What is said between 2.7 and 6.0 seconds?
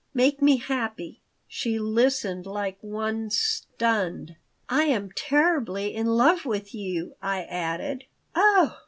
one stunned "I am terribly